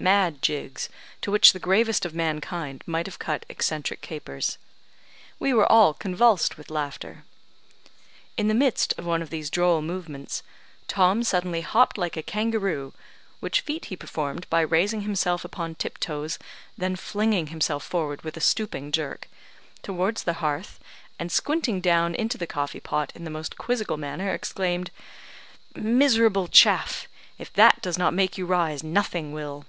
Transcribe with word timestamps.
Mad 0.00 0.40
jigs, 0.42 0.88
to 1.22 1.30
which 1.32 1.52
the 1.52 1.58
gravest 1.58 2.04
of 2.06 2.14
mankind 2.14 2.84
might 2.86 3.06
have 3.06 3.18
cut 3.18 3.44
eccentric 3.48 4.00
capers. 4.00 4.56
We 5.40 5.52
were 5.52 5.66
all 5.66 5.92
convulsed 5.92 6.56
with 6.56 6.70
laughter. 6.70 7.24
In 8.36 8.46
the 8.46 8.54
midst 8.54 8.94
of 8.96 9.04
one 9.04 9.22
of 9.22 9.30
these 9.30 9.50
droll 9.50 9.82
movements, 9.82 10.44
Tom 10.86 11.24
suddenly 11.24 11.62
hopped 11.62 11.98
like 11.98 12.16
a 12.16 12.22
kangaroo 12.22 12.94
(which 13.40 13.62
feat 13.62 13.86
he 13.86 13.96
performed 13.96 14.48
by 14.48 14.60
raising 14.60 15.00
himself 15.00 15.44
upon 15.44 15.74
tip 15.74 15.98
toes, 15.98 16.38
then 16.76 16.94
flinging 16.94 17.48
himself 17.48 17.82
forward 17.84 18.22
with 18.22 18.36
a 18.36 18.40
stooping 18.40 18.92
jerk), 18.92 19.28
towards 19.82 20.22
the 20.22 20.34
hearth, 20.34 20.78
and 21.18 21.32
squinting 21.32 21.80
down 21.80 22.14
into 22.14 22.38
the 22.38 22.46
coffee 22.46 22.78
pot 22.78 23.10
in 23.16 23.24
the 23.24 23.30
most 23.30 23.58
quizzical 23.58 23.96
manner, 23.96 24.32
exclaimed, 24.32 24.92
"Miserable 25.74 26.46
chaff! 26.46 27.08
If 27.36 27.52
that 27.54 27.82
does 27.82 27.98
not 27.98 28.14
make 28.14 28.38
you 28.38 28.46
rise 28.46 28.84
nothing 28.84 29.32
will." 29.32 29.66